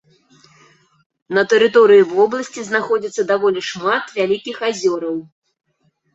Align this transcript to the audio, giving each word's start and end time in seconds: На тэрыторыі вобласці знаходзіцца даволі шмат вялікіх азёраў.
На 1.37 1.43
тэрыторыі 1.53 2.07
вобласці 2.13 2.65
знаходзіцца 2.71 3.27
даволі 3.33 3.61
шмат 3.69 4.05
вялікіх 4.19 4.57
азёраў. 4.71 5.15